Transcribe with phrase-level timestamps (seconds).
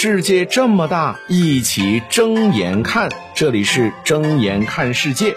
[0.00, 3.10] 世界这么大，一起睁眼看。
[3.34, 5.34] 这里是睁眼看世界。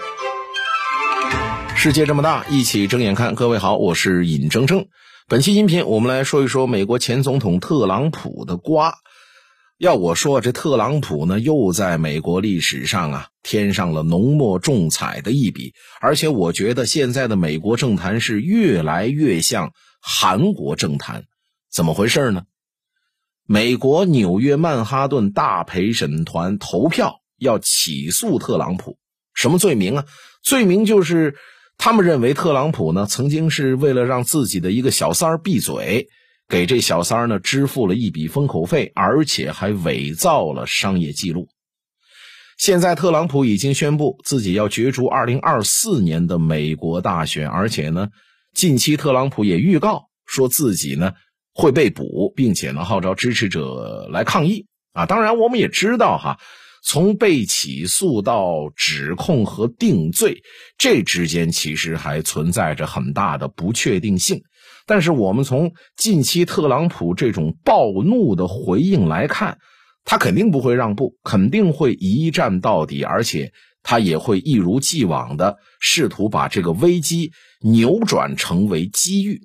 [1.74, 3.34] 世界这么大，一起睁眼看。
[3.34, 4.86] 各位好，我是尹铮铮。
[5.26, 8.94] 本期音频，我们来说一说美国前总统特朗普的瓜。
[9.78, 15.74] 要我说，这特朗普呢，又在美国历史上啊添上了浓墨重彩的一笔。
[16.00, 21.24] 而且，我觉得现在的美国政坛是越来越像韩国政坛。
[21.68, 22.42] 怎么回事呢？
[23.52, 28.96] 美国纽约曼哈顿大陪审团投票要起诉特朗普，
[29.34, 30.06] 什么罪名啊？
[30.42, 31.34] 罪名就是
[31.76, 36.08] 他们认为特朗普呢曾经是为了让自己的一个小三儿闭嘴，
[36.48, 41.48] 给这小三儿呢支付了一笔封口费，而且还伪造了商业记录。
[42.56, 48.08] 现在特朗普已经宣布自己要角逐二零二四年的美国大选，而且呢，
[48.54, 51.12] 近期特朗普也预告说自己呢。
[51.54, 55.06] 会被捕，并且呢号召支持者来抗议啊！
[55.06, 56.38] 当然，我们也知道哈，
[56.82, 60.42] 从被起诉到指控和定罪，
[60.78, 64.42] 这之间其实还存在着很大的不确定性。
[64.86, 69.58] 但是，我们从近期特朗普这种暴怒的回应来看，
[70.04, 79.42] 他肯定不会让步，肯定会一战到底，而且他也会一如既往的试图把这个危机扭转成为机遇。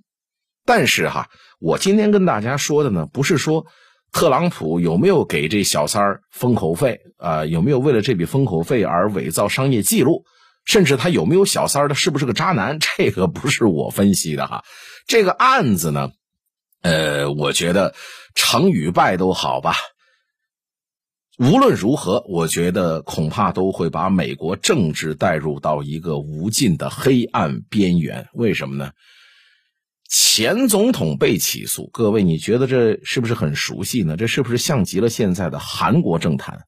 [0.67, 1.27] 但是哈。
[1.59, 3.65] 我今天跟大家说的呢，不是说
[4.11, 10.23] 特朗普有没有给这小三儿封口费啊，有没有为了这笔封口费而伪造商业记录，
[10.65, 12.77] 甚至他有没有小三儿，他是不是个渣男？
[12.97, 14.63] 这个不是我分析的哈。
[15.07, 16.11] 这个案子呢，
[16.83, 17.95] 呃，我觉得
[18.35, 19.73] 成与败都好吧。
[21.39, 28.27] 无论如何，我觉得恐怕都会把美国政治带入到一个无尽的黑暗边缘。
[28.33, 28.91] 为什么呢？
[30.09, 34.15] 前总统被起诉，各位，你觉得这是不是很熟悉呢？
[34.15, 36.65] 这是不是像极了现在的韩国政坛？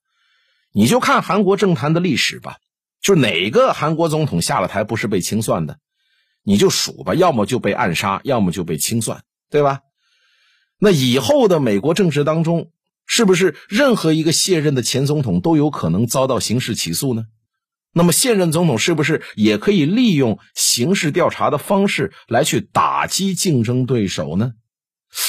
[0.73, 2.57] 你就看韩国政坛的历史吧，
[3.01, 5.78] 就哪个韩国总统下了台不是被清算的？
[6.44, 9.79] 你就数吧，要么就被暗杀，要么就被清算，对吧？
[10.78, 12.72] 那以后的美国政治当中，
[13.05, 17.23] 是不是任何一个卸任的前总统都有可能遭到刑事起诉呢？
[17.91, 24.53] 那么现任总统是不是也可以利用刑事调查的方式来去打击竞争对手呢？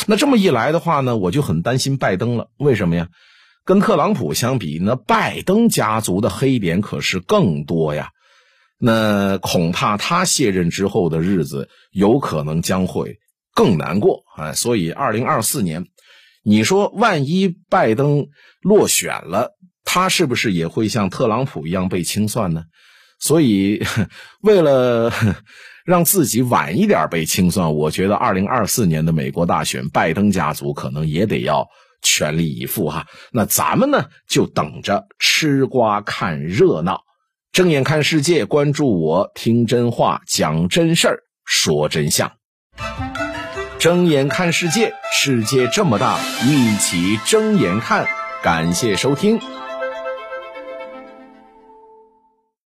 [0.07, 2.51] 那这么一来的话呢，我就很担心拜登了。
[2.59, 3.09] 为什么呀？
[3.65, 8.11] 跟特朗普相比，那拜登家族的黑点可是更多呀。
[8.79, 13.19] 那恐怕他卸任之后的日子有可能将会
[13.55, 14.53] 更难过啊。
[14.53, 15.87] 所以，二零二四年，
[16.43, 18.29] 你说万一拜登
[18.63, 19.57] 落选了？
[19.93, 22.63] 他是不是也会像特朗普一样被清算呢？
[23.19, 23.85] 所以，
[24.41, 25.13] 为了
[25.85, 31.67] 让自己晚一点被清算，我觉得二零二四年的美国大选，拜登家族可能也得要
[32.03, 33.05] 全力以赴哈。
[33.33, 37.01] 那咱们呢，就等着吃瓜看热闹，
[37.51, 42.31] 睁眼看世界，关注我，听真话，讲真事儿，说真相。
[43.81, 48.07] 睁眼看世界，世界这么大，一起睁眼看。
[48.41, 49.41] 感谢收听。